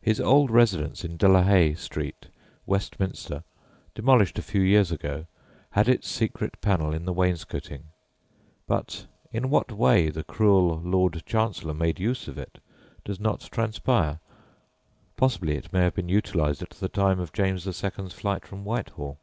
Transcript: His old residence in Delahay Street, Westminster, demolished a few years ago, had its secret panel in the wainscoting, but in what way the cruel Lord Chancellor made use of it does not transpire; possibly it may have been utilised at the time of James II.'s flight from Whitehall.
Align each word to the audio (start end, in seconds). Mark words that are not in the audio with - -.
His 0.00 0.18
old 0.18 0.50
residence 0.50 1.04
in 1.04 1.18
Delahay 1.18 1.74
Street, 1.74 2.28
Westminster, 2.64 3.44
demolished 3.94 4.38
a 4.38 4.42
few 4.42 4.62
years 4.62 4.90
ago, 4.90 5.26
had 5.72 5.90
its 5.90 6.08
secret 6.08 6.58
panel 6.62 6.94
in 6.94 7.04
the 7.04 7.12
wainscoting, 7.12 7.88
but 8.66 9.04
in 9.30 9.50
what 9.50 9.70
way 9.70 10.08
the 10.08 10.24
cruel 10.24 10.80
Lord 10.82 11.22
Chancellor 11.26 11.74
made 11.74 12.00
use 12.00 12.28
of 12.28 12.38
it 12.38 12.60
does 13.04 13.20
not 13.20 13.40
transpire; 13.52 14.20
possibly 15.18 15.54
it 15.54 15.70
may 15.70 15.80
have 15.82 15.96
been 15.96 16.08
utilised 16.08 16.62
at 16.62 16.70
the 16.70 16.88
time 16.88 17.20
of 17.20 17.34
James 17.34 17.66
II.'s 17.66 18.14
flight 18.14 18.46
from 18.46 18.64
Whitehall. 18.64 19.18